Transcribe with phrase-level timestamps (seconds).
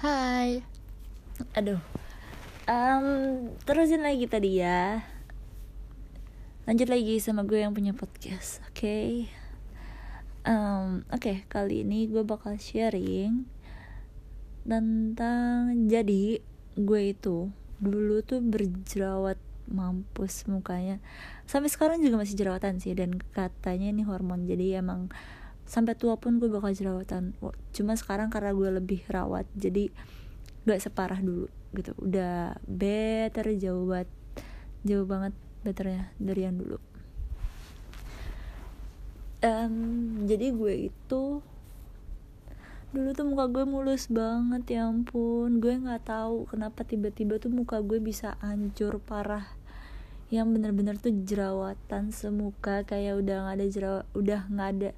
[0.00, 0.64] Hai.
[1.52, 1.76] Aduh.
[2.64, 5.04] Um, Terusin lagi tadi ya.
[6.64, 8.80] Lanjut lagi sama gue yang punya podcast Oke?
[8.80, 9.08] Okay?
[10.48, 13.44] um, Oke okay, kali ini gue bakal sharing
[14.64, 16.40] Tentang Jadi
[16.80, 19.36] gue itu Dulu tuh berjerawat
[19.68, 20.96] mampus mukanya.
[21.44, 25.12] Sampai sekarang juga masih jerawatan sih Dan katanya ini hormon Jadi emang
[25.70, 27.38] sampai tua pun gue bakal jerawatan.
[27.70, 29.86] Cuma sekarang karena gue lebih rawat jadi
[30.66, 31.46] gak separah dulu
[31.78, 31.94] gitu.
[32.02, 34.10] Udah better jauh banget
[34.82, 35.30] jauh banget
[35.62, 36.78] betternya dari yang dulu.
[39.40, 39.74] Um,
[40.28, 41.22] jadi gue itu
[42.90, 45.62] dulu tuh muka gue mulus banget ya ampun.
[45.62, 49.46] Gue nggak tahu kenapa tiba-tiba tuh muka gue bisa hancur parah.
[50.34, 54.90] Yang bener-bener tuh jerawatan semuka kayak udah nggak ada jerawat udah nggak ada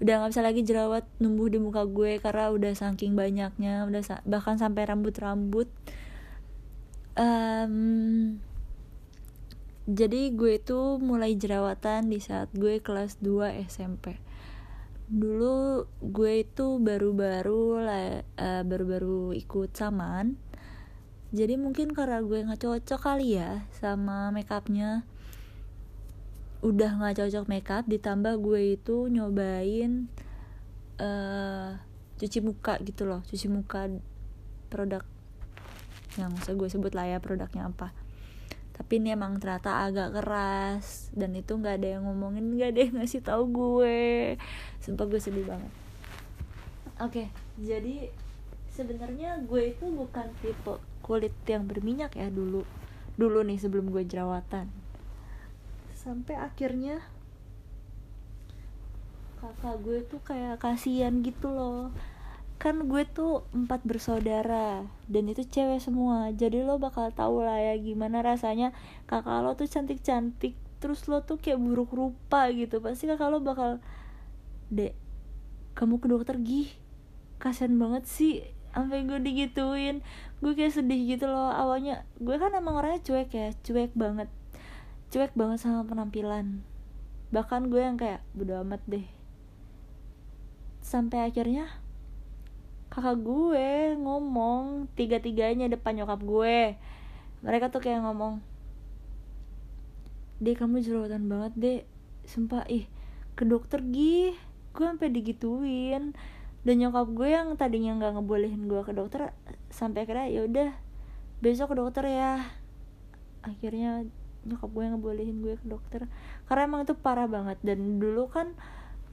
[0.00, 4.24] udah nggak bisa lagi jerawat numbuh di muka gue karena udah saking banyaknya udah sa
[4.24, 5.68] bahkan sampai rambut-rambut.
[7.20, 8.40] Um,
[9.84, 14.16] jadi gue itu mulai jerawatan di saat gue kelas 2 SMP
[15.10, 20.38] dulu gue itu baru-baru uh, baru-baru ikut saman.
[21.34, 25.02] Jadi mungkin karena gue nggak cocok kali ya sama makeupnya
[26.60, 30.12] udah nggak cocok makeup ditambah gue itu nyobain
[31.00, 31.80] uh,
[32.20, 33.88] cuci muka gitu loh cuci muka
[34.68, 35.00] produk
[36.18, 37.94] yang usah gue sebut lah ya produknya apa.
[38.74, 42.94] Tapi ini emang ternyata agak keras dan itu nggak ada yang ngomongin nggak ada yang
[42.98, 44.36] ngasih tahu gue.
[44.82, 45.72] Sumpah gue sedih banget.
[47.00, 47.26] Oke okay,
[47.60, 48.10] jadi
[48.72, 52.66] sebenarnya gue itu bukan tipe kulit yang berminyak ya dulu.
[53.14, 54.79] Dulu nih sebelum gue jerawatan
[56.00, 57.04] sampai akhirnya
[59.36, 61.92] kakak gue tuh kayak kasihan gitu loh.
[62.56, 66.32] Kan gue tuh empat bersaudara dan itu cewek semua.
[66.32, 68.72] Jadi lo bakal tahu lah ya gimana rasanya
[69.04, 72.80] kakak lo tuh cantik cantik terus lo tuh kayak buruk rupa gitu.
[72.80, 73.84] Pasti kakak lo bakal
[74.72, 74.96] dek
[75.76, 76.68] kamu ke dokter gih
[77.40, 80.00] kasian banget sih sampai gue digituin.
[80.40, 81.52] Gue kayak sedih gitu loh.
[81.52, 84.28] Awalnya gue kan emang orangnya cuek ya cuek banget
[85.10, 86.62] cuek banget sama penampilan.
[87.34, 89.06] Bahkan gue yang kayak bodo amat deh.
[90.80, 91.66] Sampai akhirnya
[92.90, 96.78] kakak gue ngomong tiga-tiganya depan nyokap gue.
[97.42, 98.38] Mereka tuh kayak ngomong
[100.40, 101.78] deh kamu jerawatan banget deh
[102.24, 102.86] sumpah ih
[103.34, 104.38] ke dokter gih.
[104.70, 106.14] Gue sampai digituin.
[106.62, 109.34] Dan nyokap gue yang tadinya nggak ngebolehin gue ke dokter
[109.74, 110.70] sampai akhirnya ya udah
[111.42, 112.46] besok ke dokter ya.
[113.42, 114.06] Akhirnya
[114.48, 116.06] nyokap gue ngebolehin gue ke dokter.
[116.48, 117.58] Karena emang itu parah banget.
[117.60, 118.56] Dan dulu kan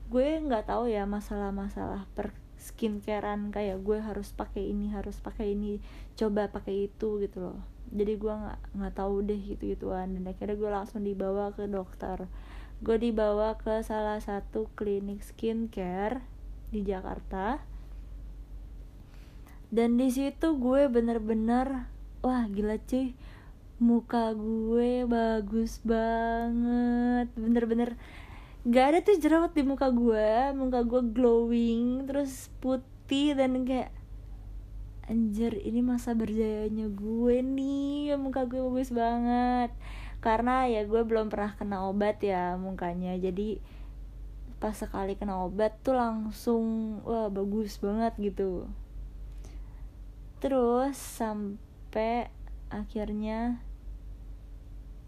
[0.08, 5.78] gue nggak tahu ya masalah-masalah per skincarean kayak gue harus pakai ini harus pakai ini
[6.18, 7.60] coba pakai itu gitu loh.
[7.94, 12.28] Jadi gue nggak nggak tahu deh gitu gituan dan akhirnya gue langsung dibawa ke dokter.
[12.84, 16.22] Gue dibawa ke salah satu klinik skincare
[16.74, 17.64] di Jakarta.
[19.68, 21.92] Dan di situ gue bener-bener
[22.24, 23.14] wah gila cuy
[23.78, 27.30] muka gue bagus banget.
[27.38, 27.94] Bener-bener
[28.66, 30.54] gak ada tuh jerawat di muka gue.
[30.58, 33.94] Muka gue glowing terus putih dan kayak
[35.08, 38.18] anjir ini masa berjayanya gue nih.
[38.18, 39.70] Muka gue bagus banget.
[40.20, 43.14] Karena ya gue belum pernah kena obat ya mukanya.
[43.16, 43.62] Jadi
[44.58, 48.66] pas sekali kena obat tuh langsung wah bagus banget gitu.
[50.42, 52.34] Terus sampai
[52.74, 53.62] akhirnya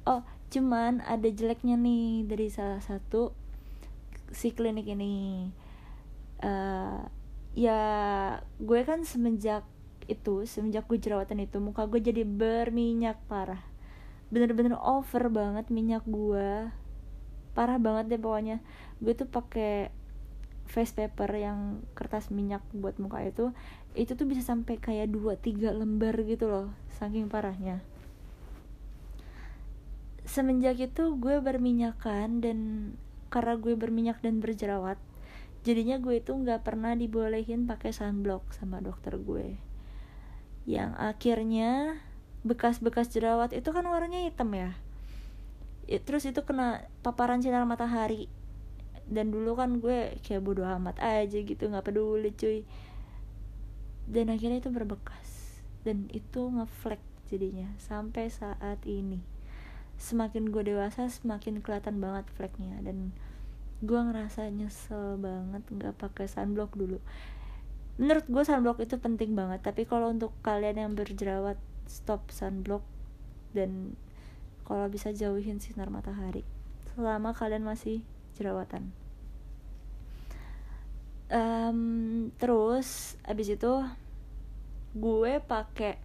[0.10, 3.30] oh cuman ada jeleknya nih dari salah satu
[4.34, 5.50] si klinik ini.
[6.42, 7.06] Uh,
[7.54, 7.82] ya
[8.58, 9.68] gue kan semenjak
[10.10, 13.62] itu semenjak gue jerawatan itu muka gue jadi berminyak parah.
[14.34, 16.74] Bener-bener over banget minyak gue.
[17.54, 18.66] Parah banget deh pokoknya.
[18.98, 19.94] Gue tuh pakai
[20.66, 23.54] face paper yang kertas minyak buat muka itu.
[23.94, 27.82] Itu tuh bisa sampai kayak 2-3 lembar gitu loh saking parahnya
[30.30, 32.58] semenjak itu gue berminyakan dan
[33.34, 35.02] karena gue berminyak dan berjerawat
[35.66, 39.60] jadinya gue itu nggak pernah dibolehin pakai sunblock sama dokter gue.
[40.70, 42.00] Yang akhirnya
[42.46, 44.78] bekas-bekas jerawat itu kan warnanya hitam ya.
[45.90, 48.30] Terus itu kena paparan sinar matahari.
[49.10, 52.64] Dan dulu kan gue kayak bodo amat aja gitu nggak peduli cuy.
[54.06, 55.60] Dan akhirnya itu berbekas.
[55.84, 59.39] Dan itu ngeflek jadinya sampai saat ini
[60.00, 62.80] semakin gue dewasa semakin kelihatan banget fleknya.
[62.80, 63.12] Dan
[63.80, 67.04] gue ngerasa nyesel banget nggak pakai sunblock dulu.
[68.00, 72.84] Menurut gue sunblock itu penting banget tapi kalau untuk kalian yang berjerawat stop sunblock
[73.52, 73.96] dan
[74.64, 76.46] kalau bisa jauhin sinar matahari
[76.94, 78.06] selama kalian masih
[78.38, 78.94] jerawatan.
[81.30, 83.74] Um, terus abis itu
[84.98, 86.02] gue pakai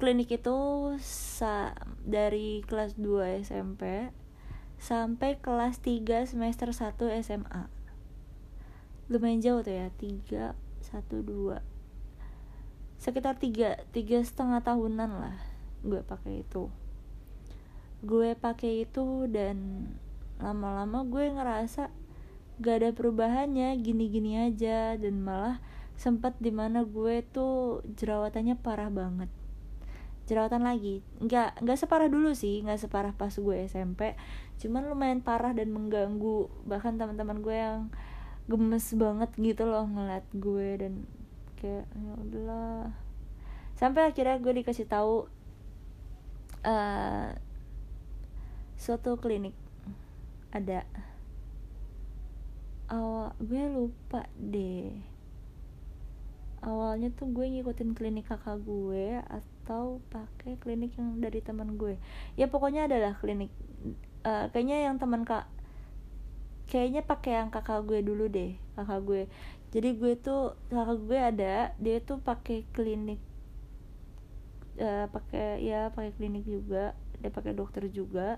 [0.00, 0.58] klinik itu
[1.04, 4.08] sa dari kelas 2 SMP
[4.80, 7.68] sampai kelas 3 semester 1 SMA
[9.12, 11.60] lumayan jauh tuh ya 3 1 2
[13.00, 15.36] sekitar 3 tiga setengah tahunan lah
[15.80, 16.68] gue pakai itu.
[18.04, 19.88] Gue pakai itu dan
[20.40, 21.88] lama-lama gue ngerasa
[22.60, 24.96] gak ada perubahannya gini-gini aja.
[25.00, 25.60] Dan malah
[25.96, 29.32] sempat di mana gue tuh jerawatannya parah banget
[30.30, 31.02] jerawatan lagi.
[31.18, 34.14] Nggak nggak separah dulu sih nggak separah pas gue SMP
[34.62, 36.46] cuman lumayan parah dan mengganggu.
[36.70, 37.90] Bahkan teman-teman gue yang
[38.46, 40.92] gemes banget gitu loh ngeliat gue dan
[41.58, 42.94] kayak ya udahlah.
[43.74, 45.26] Sampai akhirnya gue dikasih tahu
[46.62, 47.28] uh,
[48.78, 49.58] suatu klinik.
[50.54, 50.86] Ada.
[52.86, 55.09] Awal gue lupa deh
[56.60, 61.96] awalnya tuh gue ngikutin klinik kakak gue atau pakai klinik yang dari teman gue.
[62.36, 63.48] Ya pokoknya adalah klinik
[64.28, 65.48] uh, kayaknya yang teman kak
[66.68, 69.22] kayaknya pakai yang kakak gue dulu deh kakak gue.
[69.72, 73.20] Jadi gue tuh kakak gue ada dia tuh pakai klinik
[74.76, 78.36] uh, pakai ya pakai klinik juga dia pakai dokter juga.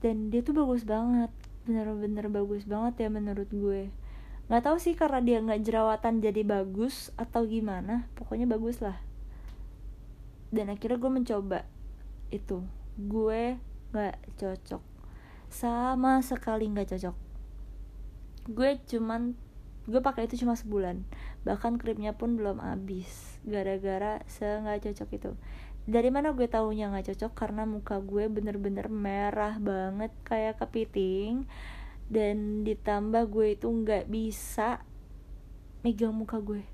[0.00, 1.28] Dan dia tuh bagus banget
[1.68, 3.92] bener-bener bagus banget ya menurut gue
[4.50, 8.10] nggak tahu sih karena dia nggak jerawatan jadi bagus atau gimana.
[8.18, 8.98] Pokoknya bagus lah.
[10.50, 11.62] Dan akhirnya gue mencoba
[12.34, 12.66] itu.
[12.98, 13.54] Gue
[13.94, 14.82] gak cocok.
[15.46, 17.16] Sama sekali gak cocok.
[18.50, 19.38] Gue cuman
[19.86, 21.06] gue pakai itu cuma sebulan.
[21.46, 23.38] Bahkan krimnya pun belum habis.
[23.46, 25.30] Gara-gara se nggak cocok itu.
[25.86, 27.32] Dari mana gue taunya nggak cocok?
[27.38, 31.46] Karena muka gue bener-bener merah banget kayak kepiting
[32.10, 34.82] dan ditambah gue itu nggak bisa
[35.86, 36.66] megang muka gue.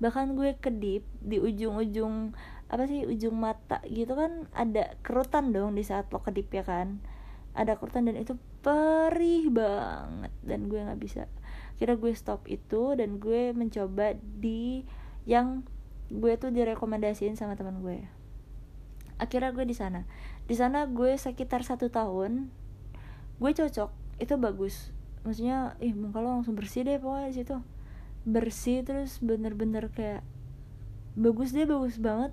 [0.00, 2.32] Bahkan gue kedip di ujung-ujung
[2.72, 6.98] apa sih ujung mata gitu kan ada kerutan dong di saat lo kedip ya kan?
[7.54, 8.34] Ada kerutan dan itu
[8.64, 11.28] perih banget dan gue nggak bisa.
[11.76, 14.82] Kira gue stop itu dan gue mencoba di
[15.28, 15.62] yang
[16.08, 18.08] gue tuh direkomendasiin sama teman gue.
[19.20, 20.08] Akhirnya gue di sana.
[20.48, 22.48] Di sana gue sekitar satu tahun
[23.38, 24.94] gue cocok itu bagus.
[25.24, 27.56] Maksudnya ih muka lo langsung bersih deh pokoknya situ.
[28.28, 30.22] Bersih terus bener-bener kayak
[31.16, 32.32] bagus deh bagus banget.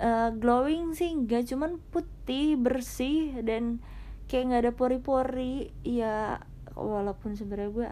[0.00, 3.82] Uh, glowing sih enggak cuman putih bersih dan
[4.30, 5.70] kayak nggak ada pori-pori.
[5.84, 6.40] Ya
[6.72, 7.88] walaupun sebenarnya gue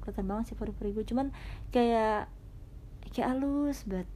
[0.00, 1.28] kelihatan banget sih pori-pori gue cuman
[1.70, 2.30] kayak
[3.12, 4.08] kayak halus banget.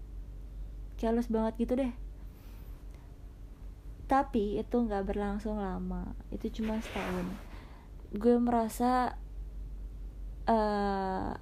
[0.97, 1.93] Kayak halus banget gitu deh.
[4.09, 6.17] Tapi itu nggak berlangsung lama.
[6.33, 7.48] Itu cuma setahun
[8.09, 9.21] gue merasa
[10.49, 11.37] uh,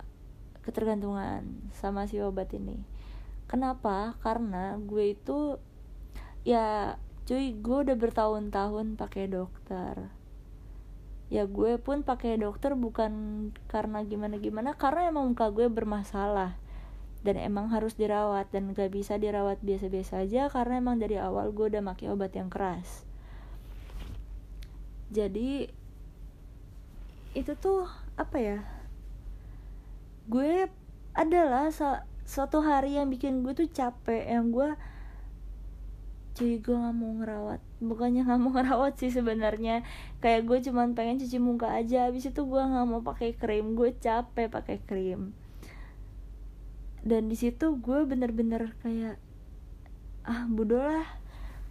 [0.67, 2.83] ketergantungan sama si obat ini.
[3.47, 4.19] Kenapa?
[4.19, 5.63] Karena gue itu
[6.43, 10.11] ya cuy gue udah bertahun-tahun pakai dokter.
[11.31, 16.59] Ya gue pun pakai dokter bukan karena gimana gimana karena emang muka gue bermasalah.
[17.23, 21.75] Dan emang harus dirawat dan gak bisa dirawat biasa-biasa aja karena emang dari awal gue
[21.75, 23.03] udah pakai obat yang keras.
[25.11, 25.67] Jadi
[27.37, 27.85] itu tuh
[28.17, 28.59] apa ya
[30.27, 30.73] gue
[31.13, 31.69] adalah
[32.27, 34.73] suatu hari yang bikin gue tuh capek yang gue
[36.37, 37.61] cuy gue nggak mau ngerawat.
[37.81, 39.81] Bukannya nggak mau ngerawat sih sebenarnya.
[40.21, 42.13] Kayak gue cuman pengen cuci muka aja.
[42.13, 43.73] Habis itu gue nggak mau pakai krim.
[43.73, 45.33] Gue capek pakai krim.
[47.01, 49.17] Dan di situ gue bener-bener kayak
[50.29, 51.09] ah bodoh lah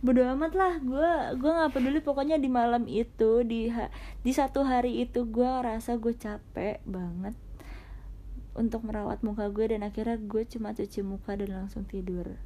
[0.06, 3.74] bodo amat lah gue gue nggak peduli pokoknya di malam itu di
[4.22, 7.34] di satu hari itu gue rasa gue capek banget
[8.56, 12.40] untuk merawat muka gue dan akhirnya gue cuma cuci muka dan langsung tidur.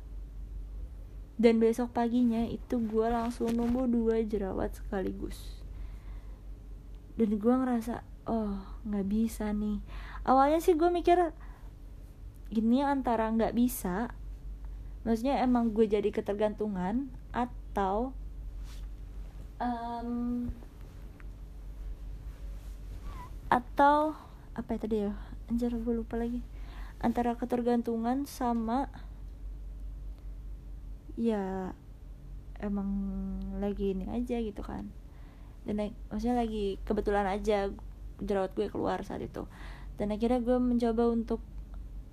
[1.40, 5.38] Dan besok paginya itu gue langsung numbuh dua jerawat sekaligus.
[7.14, 8.58] Dan gue ngerasa oh
[8.90, 9.80] nggak bisa nih.
[10.26, 11.30] Awalnya sih gue mikir
[12.50, 14.10] ini antara nggak bisa
[15.06, 18.12] maksudnya emang gue jadi ketergantungan atau
[19.62, 20.50] um,
[23.50, 24.14] atau
[24.54, 25.14] apa ya tadi ya?
[25.50, 26.42] Anjir gue lupa lagi.
[27.02, 28.92] Antara ketergantungan sama
[31.20, 31.74] ya
[32.60, 32.90] emang
[33.58, 34.88] lagi ini aja gitu kan.
[35.66, 37.72] Dan maksudnya lagi kebetulan aja
[38.20, 39.48] jerawat gue keluar saat itu.
[39.98, 41.44] Dan akhirnya gue mencoba untuk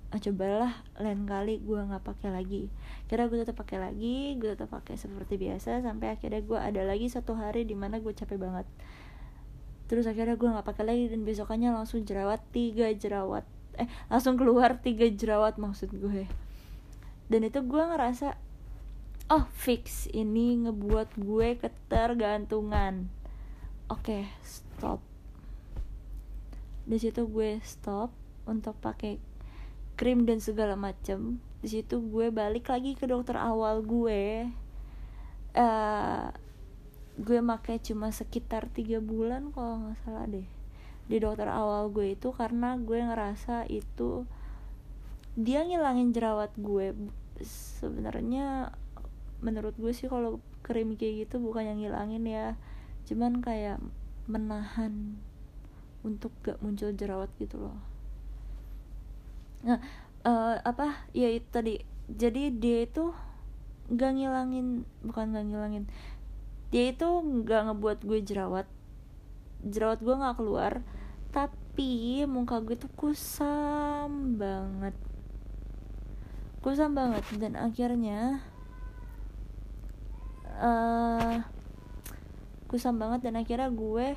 [0.07, 2.71] ah cobalah lain kali gue nggak pakai lagi.
[3.11, 7.11] Kira gue tetap pakai lagi gue tetap pakai seperti biasa sampai akhirnya gue ada lagi
[7.11, 8.67] satu hari di mana gue capek banget.
[9.91, 13.43] Terus akhirnya gue nggak pakai lagi dan besokannya langsung jerawat tiga jerawat
[13.77, 16.23] eh langsung keluar tiga jerawat maksud gue.
[17.27, 18.39] Dan itu gue ngerasa
[19.27, 23.11] oh fix ini ngebuat gue ketergantungan.
[23.91, 25.03] Oke okay, stop.
[26.87, 28.15] Di situ gue stop
[28.47, 29.19] untuk pakai
[29.97, 34.45] krim dan segala macem di situ gue balik lagi ke dokter awal gue.
[35.57, 36.29] Uh,
[37.17, 40.45] gue makai cuma sekitar tiga bulan kalau nggak salah deh
[41.09, 44.29] di dokter awal gue itu karena gue ngerasa itu
[45.33, 46.93] dia ngilangin jerawat gue.
[47.81, 48.69] Sebenarnya
[49.41, 52.47] menurut gue sih kalau krim kayak gitu bukan yang ngilangin ya
[53.07, 53.77] cuman kayak
[54.27, 55.15] menahan
[56.03, 57.96] untuk gak muncul jerawat gitu loh
[59.65, 59.81] nah
[60.27, 61.73] uh, apa ya itu tadi.
[62.07, 63.11] Jadi dia itu
[63.87, 65.83] nggak ngilangin bukan nggak ngilangin.
[66.71, 68.67] Dia itu nggak ngebuat gue jerawat.
[69.63, 70.83] Jerawat gue nggak keluar.
[71.31, 74.95] Tapi muka gue tuh kusam banget.
[76.63, 77.23] Kusam banget.
[77.39, 78.43] Dan akhirnya
[80.59, 81.43] uh,
[82.67, 83.23] kusam banget.
[83.23, 84.15] Dan akhirnya gue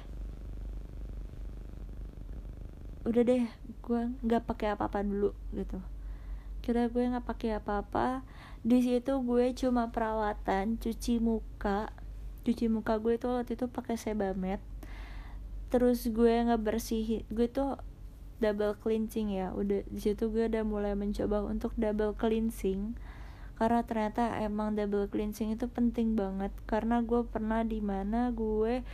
[3.09, 3.45] udah deh
[3.81, 5.81] gue nggak pakai apa-apa dulu gitu.
[6.61, 8.21] Kira gue nggak pakai apa-apa.
[8.61, 11.89] Di situ gue cuma perawatan cuci muka.
[12.45, 14.61] Cuci muka gue tuh waktu itu pakai sebamed.
[15.73, 17.81] Terus gue nggak bersih gue tuh
[18.45, 19.57] double cleansing ya.
[19.57, 23.01] Udah di situ gue udah mulai mencoba untuk double cleansing.
[23.57, 26.53] Karena ternyata emang double cleansing itu penting banget.
[26.69, 28.85] Karena gue pernah di mana gue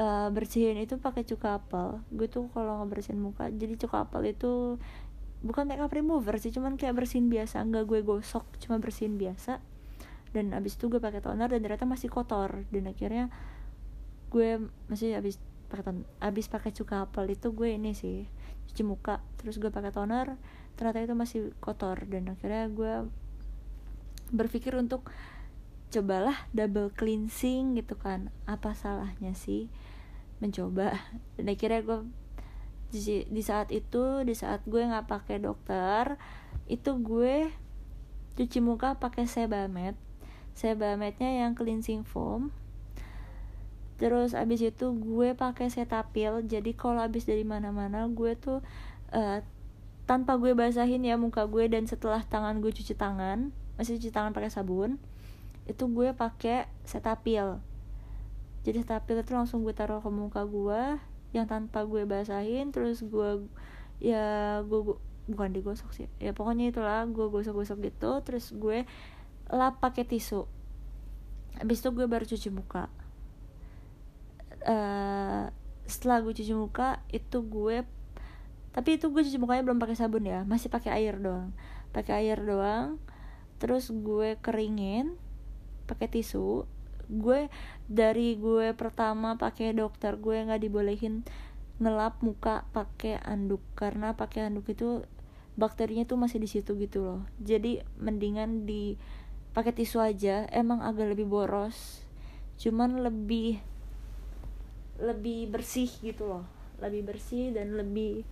[0.00, 2.00] uh, bersihin itu pakai cuka apel.
[2.08, 4.80] Gue tuh kalau ngebersihin muka jadi cuka apel itu
[5.40, 7.60] bukan makeup remover sih cuman kayak bersihin biasa.
[7.68, 9.60] Nggak gue gosok cuma bersihin biasa.
[10.30, 12.64] Dan abis itu gue pakai toner dan ternyata masih kotor.
[12.72, 13.28] Dan akhirnya
[14.32, 15.36] gue masih abis
[15.70, 18.24] pakai ton abis pakai cuka apel itu gue ini sih
[18.72, 19.20] cuci muka.
[19.38, 20.40] Terus gue pakai toner
[20.80, 22.08] ternyata itu masih kotor.
[22.08, 22.94] Dan akhirnya gue
[24.30, 25.10] berpikir untuk
[25.90, 28.30] cobalah double cleansing gitu kan.
[28.46, 29.66] Apa salahnya sih
[30.40, 30.96] mencoba.
[31.36, 31.98] Dan akhirnya gue
[32.90, 36.18] di, di saat itu di saat gue nggak pakai dokter
[36.66, 37.52] itu gue
[38.34, 39.94] cuci muka pakai sebamed.
[40.56, 42.50] Sebamednya yang cleansing foam.
[44.00, 48.64] Terus abis itu gue pakai setapil jadi kalau abis dari mana-mana gue tuh
[49.12, 49.44] uh,
[50.08, 54.34] tanpa gue basahin ya muka gue dan setelah tangan gue cuci tangan masih cuci tangan
[54.34, 54.98] pakai sabun
[55.70, 57.62] itu gue pakai setapil
[58.60, 61.00] jadi tapi itu langsung gue taruh ke muka gue
[61.32, 63.46] yang tanpa gue basahin terus gue
[64.02, 64.96] ya gue, gue
[65.30, 68.84] bukan digosok sih ya pokoknya itulah gue gosok-gosok gitu terus gue
[69.50, 70.46] lap pakai tisu.
[71.58, 72.86] Habis itu gue baru cuci muka.
[74.60, 75.50] Uh,
[75.90, 77.82] setelah gue cuci muka itu gue
[78.70, 81.50] tapi itu gue cuci mukanya belum pakai sabun ya masih pakai air doang.
[81.90, 83.02] Pakai air doang
[83.58, 85.18] terus gue keringin
[85.90, 86.64] pakai tisu
[87.10, 87.50] gue
[87.90, 91.26] dari gue pertama pakai dokter gue nggak dibolehin
[91.80, 93.64] ngelap muka pakai anduk.
[93.74, 95.02] Karena pakai anduk itu
[95.58, 97.20] bakterinya tuh masih di situ gitu loh.
[97.42, 98.94] Jadi mendingan di
[99.56, 100.46] pakai tisu aja.
[100.52, 102.04] Emang agak lebih boros.
[102.60, 103.58] Cuman lebih
[105.00, 106.44] lebih bersih gitu loh.
[106.78, 108.22] Lebih bersih dan lebih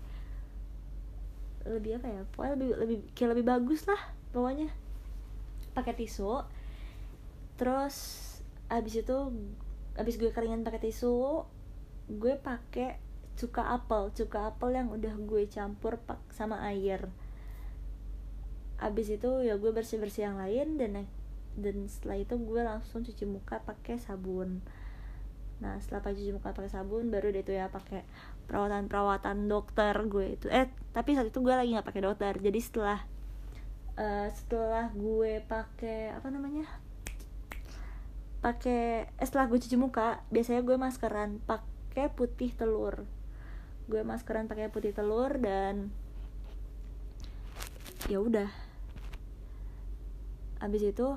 [1.66, 2.22] lebih apa ya?
[2.36, 4.68] Pokoknya lebih lebih kayak lebih bagus lah pokoknya.
[5.72, 6.44] Pakai tisu.
[7.58, 7.96] Terus
[8.68, 9.16] abis itu
[9.98, 11.44] abis gue keringin pakai tisu
[12.08, 13.00] gue pakai
[13.38, 14.10] cuka apel.
[14.16, 17.06] Cuka apel yang udah gue campur pak sama air.
[18.80, 21.06] Abis itu ya gue bersih bersih yang lain dan
[21.58, 24.62] dan setelah itu gue langsung cuci muka pakai sabun.
[25.58, 28.06] Nah setelah cuci muka pakai sabun baru deh itu ya pakai
[28.46, 30.46] perawatan perawatan dokter gue itu.
[30.50, 32.32] Eh tapi saat itu gue lagi nggak pakai dokter.
[32.38, 33.02] Jadi setelah
[33.98, 36.87] uh, setelah gue pakai apa namanya
[38.38, 43.02] pakai eh, setelah gue cuci muka biasanya gue maskeran pakai putih telur.
[43.90, 45.90] Gue maskeran pakai putih telur dan
[48.06, 48.50] ya udah.
[50.62, 51.08] Abis itu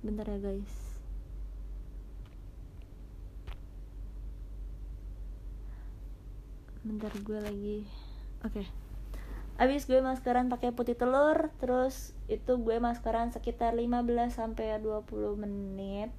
[0.00, 0.74] bentar ya guys.
[6.82, 7.78] Bentar gue lagi.
[8.42, 8.66] Oke.
[8.66, 8.81] okay
[9.60, 16.10] abis gue maskeran pakai putih telur terus itu gue maskeran sekitar 15 sampai 20 menit.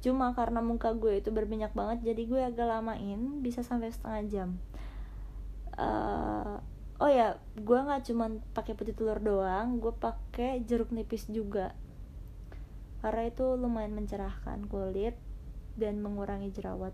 [0.00, 4.48] Cuma karena muka gue itu berminyak banget jadi gue agak lamain bisa sampai setengah jam.
[5.78, 6.58] Uh,
[6.98, 11.76] oh ya gue nggak cuman pakai putih telur doang gue pakai jeruk nipis juga.
[12.98, 15.14] Karena itu lumayan mencerahkan kulit
[15.78, 16.90] dan mengurangi jerawat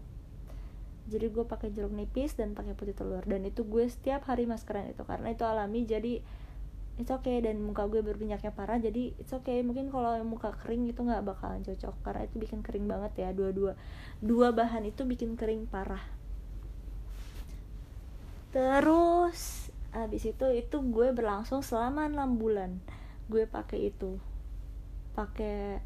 [1.05, 3.21] jadi gue pakai jeruk nipis dan pakai putih telur.
[3.29, 6.25] Dan itu gue setiap hari maskeran itu karena itu alami jadi
[6.97, 7.45] it's okay.
[7.45, 9.61] Dan muka gue berminyaknya parah jadi it's okay.
[9.61, 13.29] Mungkin kalau muka kering itu nggak bakalan cocok karena itu bikin kering banget ya.
[13.37, 13.77] Dua-dua
[14.25, 16.01] dua bahan itu bikin kering parah.
[18.57, 22.81] Terus habis itu itu gue berlangsung selama enam bulan.
[23.29, 24.17] Gue pakai itu
[25.13, 25.85] pakai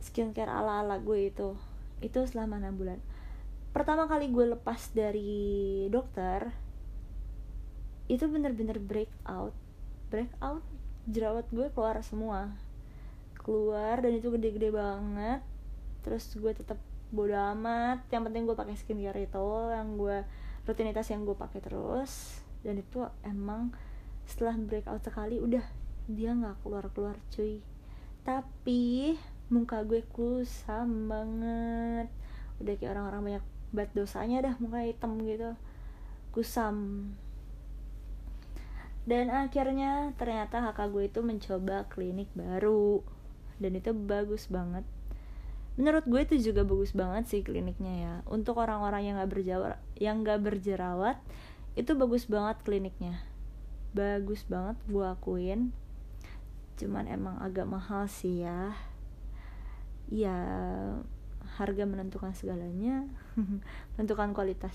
[0.00, 1.60] skincare ala ala gue itu.
[2.00, 3.09] Itu selama enam bulan
[3.70, 6.50] pertama kali gue lepas dari dokter
[8.10, 9.54] itu bener-bener break out
[10.10, 10.66] break out
[11.08, 12.52] jerawat gue keluar semua.
[13.40, 15.40] Keluar dan itu gede-gede banget.
[16.04, 16.76] Terus gue tetap
[17.10, 18.04] bodo amat.
[18.12, 20.18] Yang penting gue pakai skincare itu yang gue
[20.68, 22.42] rutinitas yang gue pakai terus.
[22.60, 23.72] Dan itu emang
[24.28, 25.64] setelah breakout sekali udah
[26.10, 27.64] dia nggak keluar keluar cuy.
[28.26, 29.16] Tapi
[29.48, 32.12] muka gue kusam banget.
[32.60, 35.54] Udah kayak orang-orang banyak bat dosanya dah muka hitam gitu.
[36.34, 37.10] Kusam.
[39.08, 43.02] Dan akhirnya ternyata kakak gue itu mencoba klinik baru.
[43.58, 44.86] Dan itu bagus banget.
[45.80, 48.14] Menurut gue itu juga bagus banget sih kliniknya ya.
[48.28, 51.16] Untuk orang-orang yang nggak berjerawat yang nggak berjerawat
[51.78, 53.22] itu bagus banget kliniknya.
[53.96, 55.72] Bagus banget gue akuin.
[56.76, 58.74] Cuman emang agak mahal sih ya.
[60.10, 60.36] Ya
[61.60, 63.04] harga menentukan segalanya
[63.96, 64.74] menentukan kualitas.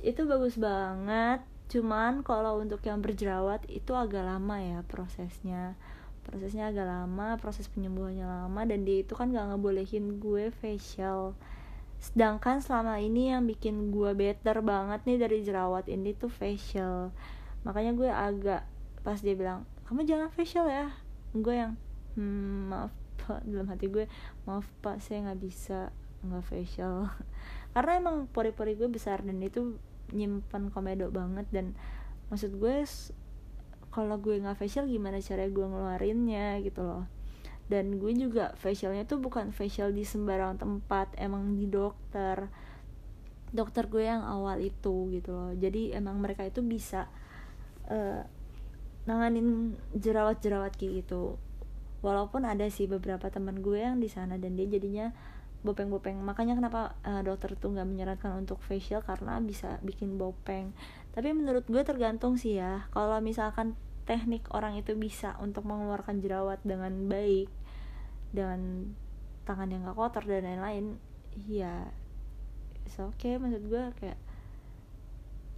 [0.00, 1.44] Itu bagus banget.
[1.70, 5.78] Cuman kalau untuk yang berjerawat itu agak lama ya prosesnya.
[6.26, 11.38] Prosesnya agak lama proses penyembuhannya lama dan dia itu kan gak ngebolehin gue facial.
[12.00, 17.14] Sedangkan selama ini yang bikin gue better banget nih dari jerawat ini tuh facial.
[17.62, 18.62] Makanya gue agak
[19.00, 20.90] pas dia bilang kamu jangan facial ya.
[21.36, 21.78] Gue yang
[22.18, 23.46] hmm, maaf pak.
[23.46, 24.10] Dalam hati gue
[24.48, 25.94] maaf pak saya nggak bisa
[26.24, 27.08] nggak facial.
[27.74, 29.78] Karena emang pori-pori gue besar dan itu
[30.10, 31.78] nyimpan komedo banget dan
[32.34, 32.82] maksud gue
[33.90, 37.04] kalau gue nggak facial gimana cara gue ngeluarinnya gitu loh.
[37.70, 42.50] Dan gue juga facialnya tuh bukan facial di sembarang tempat emang di dokter.
[43.50, 45.52] Dokter gue yang awal itu gitu loh.
[45.54, 47.06] Jadi emang mereka itu bisa
[47.86, 48.22] uh,
[49.06, 51.38] nanganin jerawat-jerawat kayak gitu.
[52.02, 55.14] Walaupun ada sih beberapa teman gue yang di sana dan dia jadinya
[55.60, 56.16] bopeng-bopeng.
[56.24, 60.72] Makanya kenapa uh, dokter tuh nggak menyarankan untuk facial karena bisa bikin bopeng.
[61.12, 62.88] Tapi menurut gue tergantung sih ya.
[62.92, 63.76] Kalau misalkan
[64.08, 67.46] teknik orang itu bisa untuk mengeluarkan jerawat dengan baik
[68.34, 68.90] dengan
[69.46, 70.98] tangan yang gak kotor dan lain-lain
[71.50, 71.90] ya
[72.98, 74.18] oke okay maksud gue kayak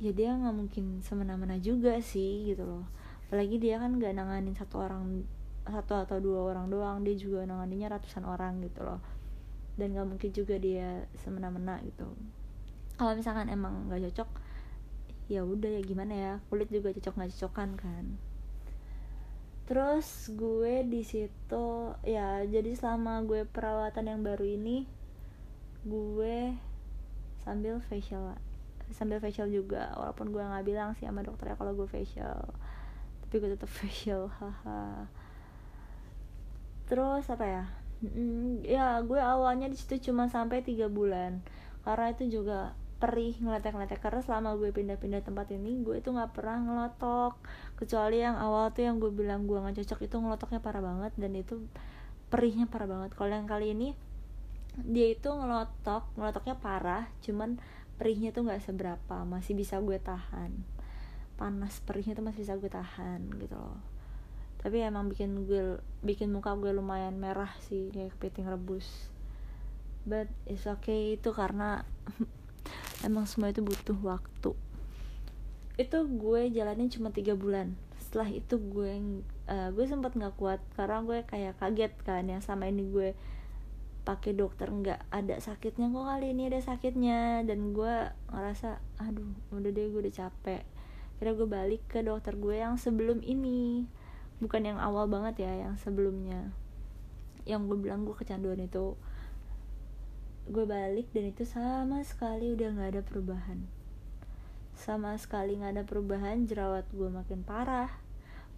[0.00, 2.84] ya dia nggak mungkin semena-mena juga sih gitu loh.
[3.28, 5.24] Apalagi dia kan gak nanganin satu orang
[5.64, 9.00] satu atau dua orang doang dia juga nanganinya ratusan orang gitu loh
[9.76, 12.08] dan gak mungkin juga dia semena-mena gitu.
[13.00, 14.28] Kalau misalkan emang gak cocok
[15.32, 18.04] ya udah ya gimana ya kulit juga cocok nggak cocokan kan.
[19.64, 21.66] Terus gue di situ
[22.04, 24.84] ya jadi selama gue perawatan yang baru ini
[25.88, 26.52] gue
[27.46, 28.36] sambil facial
[28.92, 29.94] sambil facial juga.
[29.96, 32.52] Walaupun gue nggak bilang sih sama dokternya kalau gue facial
[33.24, 35.08] tapi gue tetap facial haha.
[36.90, 37.64] Terus apa ya
[38.02, 41.40] mm, ya gue awalnya di situ cuma sampai tiga bulan.
[41.86, 45.82] Karena itu juga perih ngeletek-ngeletek karena selama gue pindah-pindah tempat ini.
[45.82, 47.38] Gue itu nggak pernah ngelotok.
[47.78, 51.12] Kecuali yang awal tuh yang gue bilang gue nggak cocok itu ngelotoknya parah banget.
[51.18, 51.62] Dan itu
[52.30, 53.10] perihnya parah banget.
[53.14, 53.94] Kalau yang kali ini
[54.72, 57.06] dia itu ngelotok ngelotoknya parah.
[57.22, 57.58] Cuman
[57.98, 59.16] perihnya tuh nggak seberapa.
[59.26, 60.50] Masih bisa gue tahan.
[61.38, 63.91] Panas perihnya tuh masih bisa gue tahan gitu loh
[64.62, 69.10] tapi emang bikin gue bikin muka gue lumayan merah sih kayak kepiting rebus.
[70.06, 71.82] But it's okay itu karena
[73.06, 74.54] emang semua itu butuh waktu.
[75.74, 77.74] Itu gue jalanin cuma tiga bulan.
[77.98, 82.70] Setelah itu gue uh, gue sempat nggak kuat karena gue kayak kaget kan yang sama
[82.70, 83.18] ini gue
[84.06, 85.90] pakai dokter nggak ada sakitnya.
[85.90, 87.42] Kok kali ini ada sakitnya?
[87.42, 90.62] Dan gue ngerasa aduh udah deh gue udah capek.
[91.18, 93.90] Kira gue balik ke dokter gue yang sebelum ini
[94.42, 96.50] bukan yang awal banget ya yang sebelumnya.
[97.46, 98.98] Yang gue bilang gue kecanduan itu.
[100.50, 103.62] Gue balik dan itu sama sekali udah nggak ada perubahan.
[104.74, 107.94] Sama sekali nggak ada perubahan jerawat gue makin parah.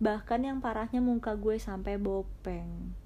[0.01, 2.97] Bahkan yang parahnya muka gue sampai bopeng.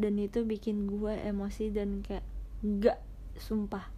[0.00, 2.24] Dan itu bikin gue emosi dan kayak
[2.64, 2.96] nggak
[3.36, 3.92] sumpah.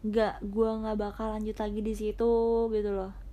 [0.00, 2.32] Nggak gue nggak bakal lanjut lagi di situ
[2.72, 3.23] gitu loh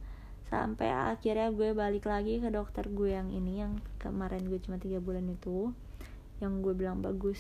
[0.52, 5.00] sampai akhirnya gue balik lagi ke dokter gue yang ini yang kemarin gue cuma tiga
[5.00, 5.72] bulan itu
[6.44, 7.40] yang gue bilang bagus.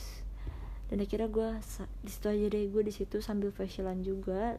[0.88, 1.50] Dan akhirnya gue
[2.08, 4.56] di situ aja deh gue di situ sambil facialan juga.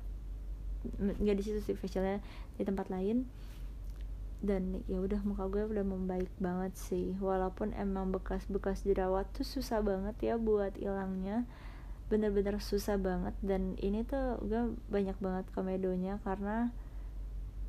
[1.00, 2.20] Nggak di situ sih facialnya
[2.60, 3.24] di tempat lain.
[4.44, 7.16] Dan ya udah muka gue udah membaik banget sih.
[7.24, 11.48] Walaupun emang bekas-bekas jerawat tuh susah banget ya buat hilangnya.
[12.12, 13.32] Bener-bener susah banget.
[13.40, 16.68] Dan ini tuh gue banyak banget komedonya karena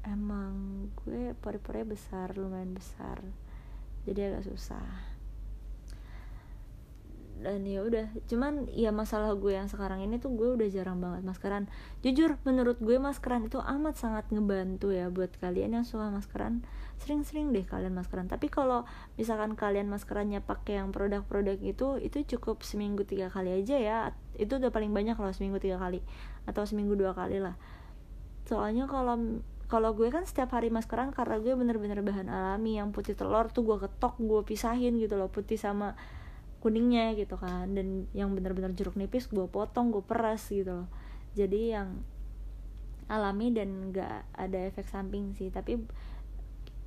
[0.04, 3.24] emang gue pori-pori besar lumayan besar.
[4.04, 5.16] Jadi agak susah.
[7.44, 11.28] Dan ya udah cuman ya masalah gue yang sekarang ini tuh gue udah jarang banget
[11.28, 11.68] maskeran.
[12.00, 16.64] Jujur menurut gue maskeran itu amat sangat ngebantu ya buat kalian yang suka maskeran.
[17.04, 18.32] Sering-sering deh kalian maskeran.
[18.32, 18.88] Tapi kalau
[19.20, 23.98] misalkan kalian maskerannya pakai yang produk-produk itu itu cukup seminggu tiga kali aja ya.
[24.40, 26.00] Itu udah paling banyak loh seminggu tiga kali
[26.48, 27.60] atau seminggu dua kali lah.
[28.48, 33.18] Soalnya kalau kalau gue kan setiap hari maskeran karena gue bener-bener bahan alami yang putih
[33.18, 35.98] telur tuh gue ketok gue pisahin gitu loh putih sama
[36.62, 37.74] kuningnya gitu kan.
[37.74, 40.90] Dan yang bener-bener jeruk nipis gue potong gue peras gitu loh.
[41.34, 42.06] Jadi yang
[43.10, 45.50] alami dan gak ada efek samping sih.
[45.50, 45.82] Tapi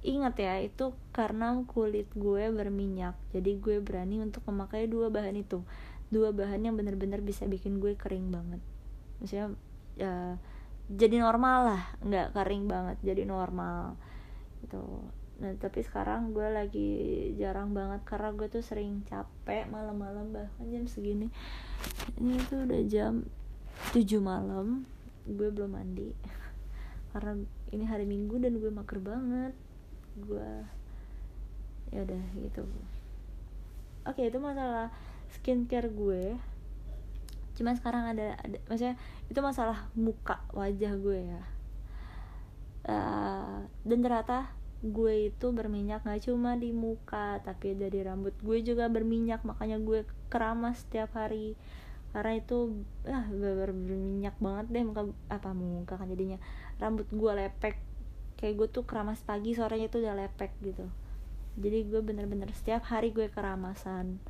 [0.07, 3.19] ingat ya itu karena kulit gue berminyak.
[3.35, 5.67] Jadi gue berani untuk memakai dua bahan itu.
[6.15, 8.63] Dua bahan yang bener-bener bisa bikin gue kering banget.
[9.19, 9.59] Maksudnya
[9.99, 10.39] ya,
[10.87, 13.99] jadi normal lah nggak kering banget jadi normal
[14.63, 14.83] gitu.
[15.43, 16.91] Nah tapi sekarang gue lagi
[17.37, 21.29] jarang banget karena gue tuh sering capek malam-malam bahkan jam segini.
[22.17, 23.27] Ini tuh udah jam
[23.93, 24.87] 7 malam
[25.27, 26.15] gue belum mandi.
[27.13, 27.35] Karena
[27.75, 29.53] ini hari minggu dan gue mager banget.
[30.23, 30.51] Gue
[31.91, 32.63] ya udah gitu.
[34.07, 34.95] Oke itu masalah
[35.35, 36.39] skincare gue
[37.57, 39.01] cuma sekarang ada, ada maksudnya
[39.33, 41.43] itu masalah muka wajah gue ya.
[42.87, 48.87] Uh, dan ternyata gue itu berminyak gak cuma di muka tapi dari rambut gue juga
[48.93, 49.43] berminyak.
[49.43, 51.57] Makanya gue keramas setiap hari.
[52.15, 56.39] Karena itu ah berminyak banget deh muka apa muka kan jadinya.
[56.79, 57.75] Rambut gue lepek.
[58.37, 60.87] Kayak gue tuh keramas pagi sorenya itu udah lepek gitu.
[61.57, 64.21] Jadi gue bener-bener setiap hari gue keramasan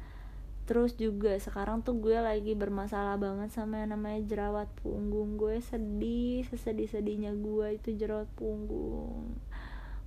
[0.66, 5.38] terus juga sekarang tuh gue lagi bermasalah banget sama yang namanya jerawat punggung.
[5.38, 9.38] Gue sedih sesedih sedihnya gue itu jerawat punggung.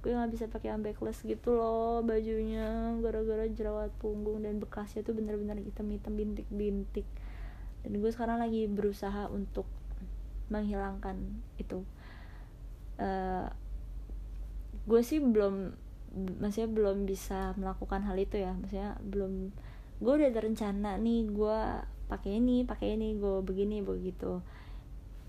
[0.04, 5.64] Gue nggak bisa pakai ambekles gitu loh bajunya gara-gara jerawat punggung dan bekasnya tuh bener-bener
[5.64, 7.08] hitam-hitam bintik-bintik.
[7.88, 9.64] Dan gue sekarang lagi berusaha untuk
[10.52, 11.88] menghilangkan itu.
[13.00, 13.48] Uh,
[14.92, 15.72] gue sih belum
[16.44, 18.52] maksudnya belum bisa melakukan hal itu ya.
[18.60, 19.56] Maksudnya belum
[20.00, 21.60] gue udah ada rencana nih gue
[22.08, 24.42] pakai ini pakai ini gue begini begitu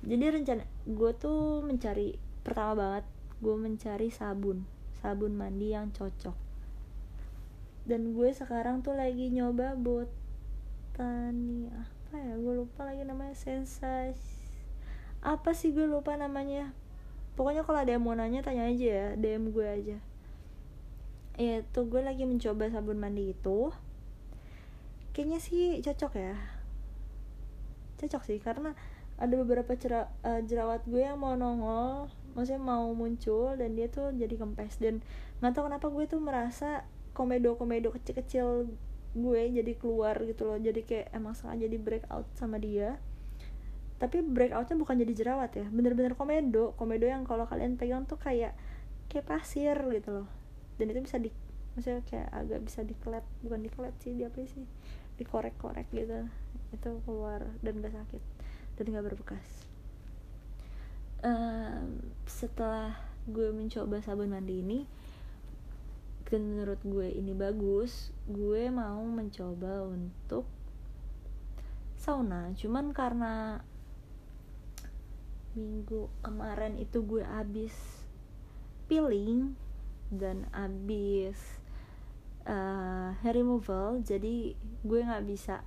[0.00, 3.04] jadi rencana gue tuh mencari pertama banget
[3.40, 4.64] gue mencari sabun
[5.00, 6.36] sabun mandi yang cocok.
[7.88, 14.42] Dan gue sekarang tuh lagi nyoba botani apa ya gue lupa lagi namanya sensasi
[15.24, 16.76] apa sih gue lupa namanya.
[17.36, 19.96] Pokoknya kalau ada yang mau nanya tanya aja ya DM gue aja.
[21.40, 23.72] Ya tuh gue lagi mencoba sabun mandi itu
[25.12, 26.36] kayaknya sih cocok ya.
[28.00, 28.72] Cocok sih karena
[29.20, 34.14] ada beberapa cera, uh, jerawat gue yang mau nongol maksudnya mau muncul dan dia tuh
[34.14, 34.80] jadi kempes.
[34.80, 35.04] Dan
[35.42, 38.46] nggak tahu kenapa gue tuh merasa komedo komedo kecil kecil
[39.12, 40.56] gue jadi keluar gitu loh.
[40.56, 42.96] Jadi kayak emang sengaja di break out sama dia.
[44.00, 46.72] Tapi breakoutnya bukan jadi jerawat ya bener-bener komedo.
[46.80, 48.56] Komedo yang kalau kalian pegang tuh kayak
[49.12, 50.28] kayak pasir gitu loh.
[50.80, 51.28] Dan itu bisa di
[51.74, 54.66] maksudnya kayak agak bisa diklet bukan diklet sih dia apa sih
[55.20, 56.24] dikorek-korek gitu.
[56.72, 58.22] Itu keluar dan gak sakit.
[58.80, 59.46] Dan gak berbekas.
[61.20, 62.96] Um, setelah
[63.28, 64.80] gue mencoba sabun mandi ini
[66.32, 70.48] dan menurut gue ini bagus gue mau mencoba untuk
[72.00, 72.56] sauna.
[72.56, 73.60] Cuman karena
[75.52, 77.74] minggu kemarin itu gue abis
[78.88, 79.58] peeling
[80.08, 81.59] dan abis
[82.50, 85.62] uh, hair removal jadi gue nggak bisa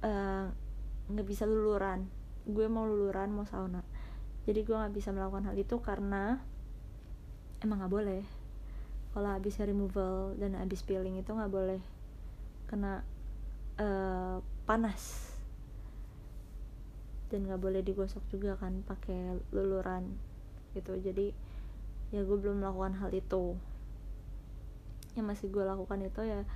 [0.00, 0.46] eh,
[1.10, 2.08] nggak uh, bisa luluran.
[2.48, 3.84] Gue mau luluran mau sauna.
[4.48, 6.40] Jadi gue nggak bisa melakukan hal itu karena
[7.60, 8.24] emang nggak boleh.
[9.10, 11.82] Kalau habis hair removal dan habis peeling itu nggak boleh
[12.70, 13.04] kena
[13.76, 15.34] uh, panas.
[17.28, 20.16] Dan nggak boleh digosok juga kan pakai luluran
[20.72, 20.96] gitu.
[20.96, 21.34] Jadi
[22.10, 23.58] ya gue belum melakukan hal itu
[25.16, 26.46] yang masih gue lakukan itu ya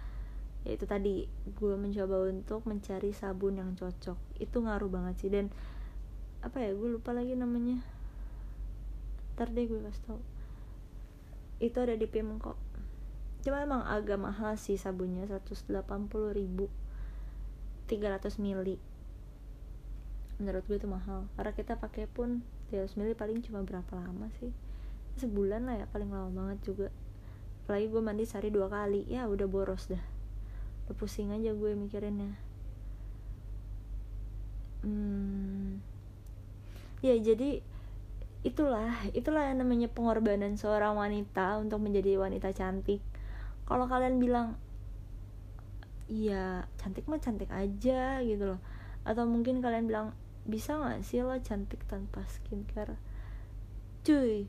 [0.65, 4.17] ya itu tadi gue mencoba untuk mencari sabun yang cocok.
[4.41, 5.53] Itu ngaruh banget sih dan
[6.41, 7.85] apa ya gue lupa lagi namanya.
[9.37, 10.21] Ntar deh gue kasih tau.
[11.61, 12.57] Itu ada di Pimco
[13.45, 15.69] cuma emang agak mahal sih sabunnya 180
[16.33, 16.73] ribu.
[17.85, 18.81] 300 mili.
[20.41, 21.29] Menurut gue itu mahal.
[21.37, 22.41] Karena kita pakai pun
[22.73, 24.49] 300 mili paling cuma berapa lama sih?
[25.21, 26.89] Sebulan lah ya paling lama banget juga
[27.65, 29.09] apalagi gue mandi sehari dua kali.
[29.09, 30.05] Ya udah boros dah.
[30.85, 32.37] Udah pusing aja gue mikirinnya.
[34.85, 35.81] Hmm,
[37.01, 37.65] ya jadi
[38.45, 43.01] itulah itulah yang namanya pengorbanan seorang wanita untuk menjadi wanita cantik.
[43.65, 44.61] Kalau kalian bilang
[46.05, 48.61] iya cantik mah cantik aja gitu loh.
[49.09, 50.13] Atau mungkin kalian bilang
[50.45, 53.01] bisa nggak sih lo cantik tanpa skincare?
[54.05, 54.45] Cuy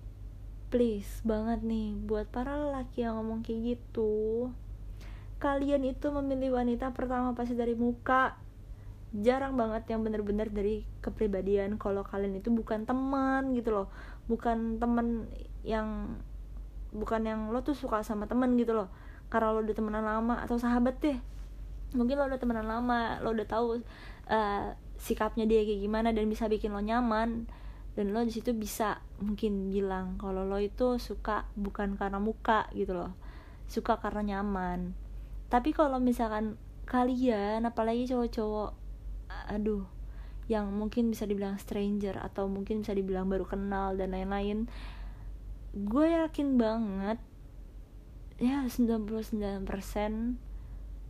[0.70, 4.50] please banget nih buat para lelaki yang ngomong kayak gitu.
[5.38, 8.40] Kalian itu memilih wanita pertama pasti dari muka.
[9.16, 13.88] Jarang banget yang bener-bener dari kepribadian kalau kalian itu bukan teman gitu loh.
[14.28, 15.30] Bukan teman
[15.64, 16.20] yang
[16.92, 18.90] bukan yang lo tuh suka sama temen gitu loh.
[19.32, 21.18] Karena lo udah temenan lama atau sahabat deh.
[21.96, 23.80] Mungkin lo udah temenan lama lo udah tahu
[24.28, 24.68] uh,
[25.00, 27.48] sikapnya dia kayak gimana dan bisa bikin lo nyaman
[27.96, 32.92] dan lo di situ bisa mungkin bilang kalau lo itu suka bukan karena muka gitu
[32.92, 33.16] loh
[33.66, 34.94] suka karena nyaman.
[35.50, 38.78] Tapi kalau misalkan kalian apalagi cowok-cowok
[39.50, 39.86] aduh
[40.46, 44.70] yang mungkin bisa dibilang stranger atau mungkin bisa dibilang baru kenal dan lain-lain
[45.74, 47.18] gue yakin banget
[48.38, 49.66] ya 99%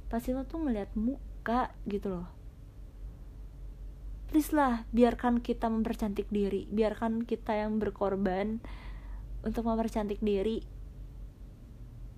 [0.08, 2.35] pasti lo tuh ngeliat muka gitu loh
[4.36, 8.60] please lah biarkan kita mempercantik diri biarkan kita yang berkorban
[9.48, 10.60] untuk mempercantik diri.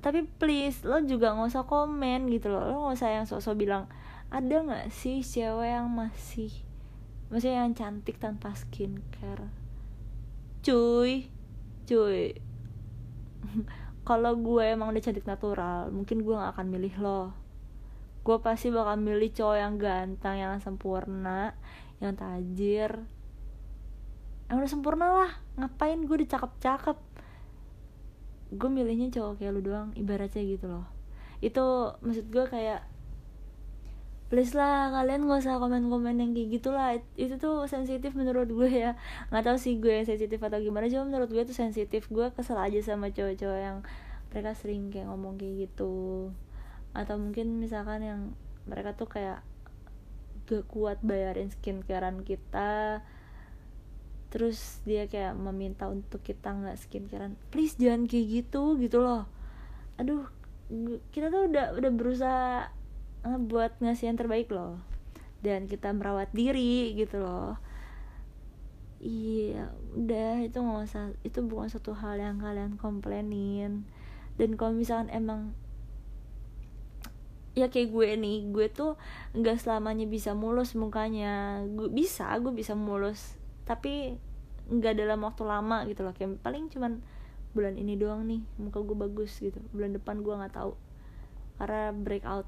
[0.01, 2.65] Tapi please lo juga nggak usah komen gitu loh.
[2.65, 3.85] Lo nggak usah yang sosok bilang
[4.33, 6.49] ada nggak sih cewek yang masih
[7.29, 9.53] maksudnya yang cantik tanpa skincare?
[10.65, 11.29] Cuy
[11.85, 12.33] cuy.
[14.09, 17.29] Kalau gue emang udah cantik natural mungkin gue gak akan milih lo.
[18.25, 21.53] Gue pasti bakal milih cowok yang ganteng yang sempurna
[22.03, 23.05] yang tajir.
[24.47, 25.31] Yang udah sempurna lah.
[25.57, 26.97] Ngapain gue dicakep cakep
[28.47, 30.87] gue milihnya cowok kayak lu doang ibaratnya gitu loh.
[31.43, 32.87] Itu maksud gue kayak
[34.27, 38.95] please lah kalian gak usah komen-komen yang kayak gitulah itu tuh sensitif menurut gue ya.
[39.31, 42.07] Nggak tahu sih gue yang sensitif atau gimana cuma menurut gue tuh sensitif.
[42.07, 43.77] Gue kesel aja sama cowok-cowok yang
[44.31, 46.31] mereka sering kayak ngomong kayak gitu.
[46.95, 48.19] Atau mungkin misalkan yang
[48.67, 49.43] mereka tuh kayak
[50.47, 53.03] gak kuat bayarin skincarean kita.
[54.31, 57.35] Terus dia kayak meminta untuk kita nggak skincarean.
[57.51, 59.27] Please jangan kayak gitu gitu loh.
[59.99, 60.27] Aduh
[61.11, 62.47] kita tuh udah udah berusaha
[63.47, 64.79] buat ngasih yang terbaik loh.
[65.43, 67.59] Dan kita merawat diri gitu loh.
[68.97, 73.87] Iya udah itu nggak usah itu bukan satu hal yang kalian komplainin.
[74.35, 75.55] Dan kalau misalkan emang
[77.57, 79.01] ya kayak gue nih gue tuh
[79.33, 81.65] nggak selamanya bisa mulus mukanya.
[81.65, 83.33] Gue bisa gue bisa mulus
[83.65, 84.21] tapi
[84.69, 86.13] nggak dalam waktu lama gitu loh.
[86.13, 87.01] Kayak paling cuman
[87.57, 89.57] bulan ini doang nih muka gue bagus gitu.
[89.73, 90.77] Bulan depan gue nggak tahu.
[91.57, 92.45] Karena breakout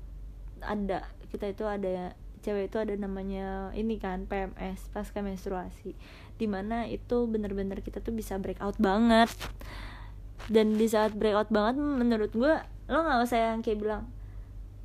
[0.62, 5.98] ada kita itu ada cewek itu ada namanya ini kan PMS pasca menstruasi.
[6.38, 9.34] Di mana itu bener-bener kita tuh bisa breakout banget.
[10.54, 12.54] Dan di saat breakout banget menurut gue
[12.90, 14.04] lo nggak usah yang kayak bilang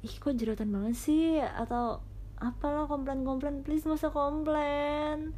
[0.04, 1.40] ih kok jerotan banget sih?
[1.40, 2.04] Atau
[2.36, 3.64] apalah komplain-komplain.
[3.64, 5.32] Please nggak usah komplain.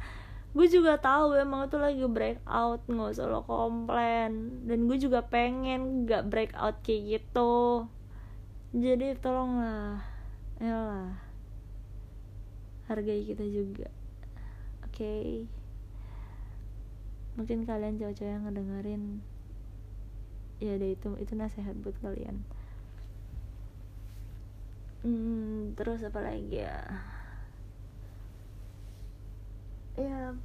[0.51, 4.63] Gue juga tahu emang itu lagi breakout nggak usah lo komplain.
[4.67, 7.87] Dan gue juga pengen gak breakout kayak gitu.
[8.75, 10.03] Jadi tolonglah
[10.57, 11.13] Yalah
[12.89, 13.87] hargai kita juga.
[14.83, 14.97] Oke.
[14.97, 15.29] Okay.
[17.37, 19.03] mungkin kalian cowok-cowok yang ngedengerin
[20.57, 22.41] ya deh itu itu nasihat buat kalian
[25.07, 26.83] hmm, terus apa lagi ya?
[29.95, 30.35] Ya.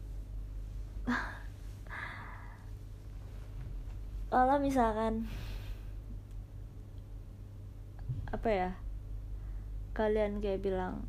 [4.32, 5.26] Kalau misalkan
[8.30, 8.70] apa ya?
[9.92, 11.04] Kalian kayak bilang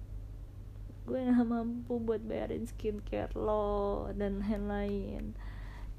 [1.07, 5.37] gue nggak mampu buat bayarin skincare lo dan lain-lain.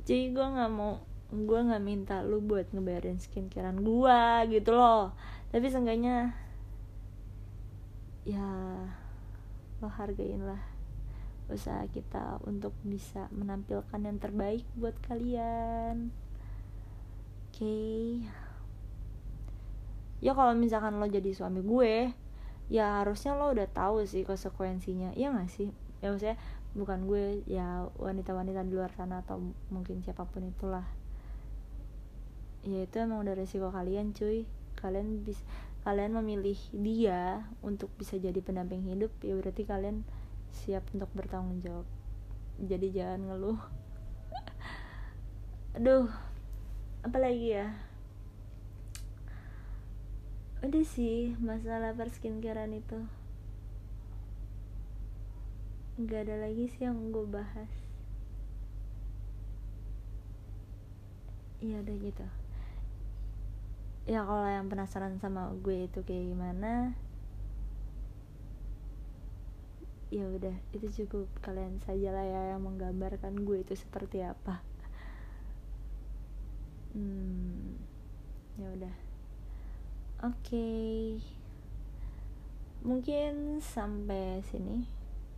[0.05, 1.01] Jadi gue nggak mau
[1.33, 4.21] gue nggak minta lu buat ngebayarin skincarean gue
[4.53, 5.17] gitu loh.
[5.49, 6.44] Tapi seenggaknya
[8.25, 8.49] ya
[9.85, 10.75] lo hargain lah
[11.53, 16.09] usaha kita untuk bisa menampilkan yang terbaik buat kalian.
[17.53, 17.61] Oke.
[17.61, 18.05] Okay.
[20.25, 22.17] ya kalau misalkan lo jadi suami gue
[22.73, 25.13] ya harusnya lo udah tahu sih konsekuensinya.
[25.13, 25.69] Iya gak sih?
[26.01, 26.41] Ya maksudnya
[26.73, 30.89] bukan gue ya wanita-wanita di luar sana atau mungkin siapa pun itulah.
[32.65, 34.49] Ya itu emang udah resiko kalian cuy.
[34.81, 35.45] Kalian bisa
[35.85, 40.01] kalian memilih dia untuk bisa jadi pendamping hidup ya berarti kalian
[40.49, 41.85] siap untuk bertanggung jawab.
[42.57, 43.61] Jadi jangan ngeluh.
[45.77, 46.09] Aduh
[47.05, 47.69] apa lagi ya?
[50.65, 53.05] Udah sih masalah perskincarean itu.
[56.01, 57.69] Nggak ada lagi sih yang gue bahas.
[61.61, 62.44] Ya udah gitu
[64.05, 66.93] ya kalau yang penasaran sama gue itu kayak gimana?
[70.13, 74.61] Ya udah itu cukup kalian saja lah ya yang menggambarkan gue itu seperti apa.
[76.93, 77.81] Hmm
[78.61, 78.95] ya udah.
[80.23, 80.39] Oke.
[80.47, 81.01] Okay.
[82.85, 84.85] mungkin sampai sini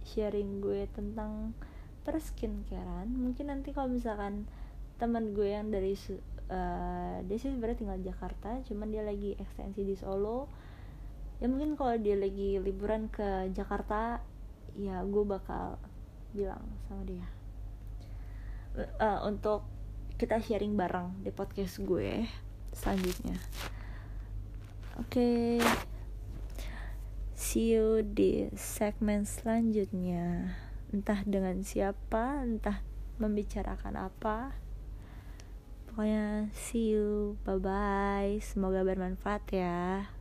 [0.03, 1.55] sharing gue tentang
[2.03, 4.51] perskincarean mungkin nanti kalau misalkan
[4.99, 5.95] teman gue yang dari
[6.51, 10.49] uh, dia sih sebenarnya tinggal di Jakarta cuman dia lagi ekstensi di Solo.
[11.43, 14.25] Ya mungkin kalau dia lagi liburan ke Jakarta
[14.77, 15.81] ya gue bakal
[16.33, 17.27] bilang sama dia.
[18.77, 19.65] Uh, untuk
[20.21, 22.29] kita sharing bareng di podcast gue
[22.73, 23.37] selanjutnya.
[24.97, 25.61] Oke.
[25.61, 25.61] Okay.
[27.37, 30.57] see you di segmen selanjutnya.
[30.89, 32.81] Entah dengan siapa entah
[33.21, 34.66] membicarakan apa
[35.97, 37.41] pokoknya see you.
[37.41, 40.13] Bye bye semoga bermanfaat ya